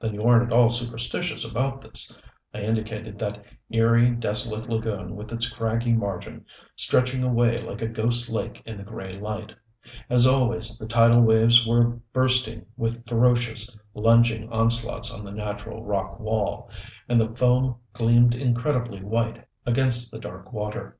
[0.00, 2.16] "Then you aren't at all superstitious about this."
[2.54, 8.30] I indicated that eery, desolate lagoon with its craggy margin, stretching away like a ghost
[8.30, 9.54] lake in the gray light.
[10.08, 16.18] As always the tidal waves were bursting with ferocious, lunging onslaughts on the natural rock
[16.18, 16.70] wall,
[17.06, 20.96] and the foam gleamed incredibly white against the dark water.